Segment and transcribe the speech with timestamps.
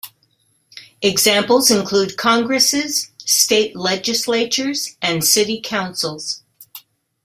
[1.03, 6.41] Examples include congresses, state legislatures, and city councils.